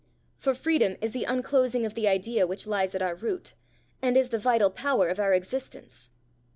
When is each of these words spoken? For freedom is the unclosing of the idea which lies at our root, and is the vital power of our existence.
For 0.39 0.55
freedom 0.55 0.97
is 0.99 1.13
the 1.13 1.25
unclosing 1.25 1.85
of 1.85 1.93
the 1.93 2.07
idea 2.07 2.47
which 2.47 2.65
lies 2.65 2.95
at 2.95 3.03
our 3.03 3.13
root, 3.13 3.53
and 4.01 4.17
is 4.17 4.29
the 4.29 4.39
vital 4.39 4.71
power 4.71 5.09
of 5.09 5.19
our 5.19 5.31
existence. 5.35 6.09